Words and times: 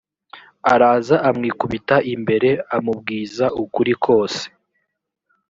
araza 0.73 1.15
amwikubita 1.29 1.95
imbere 2.13 2.49
amubwiza 2.75 3.45
ukuri 3.63 3.93
kose 4.05 4.43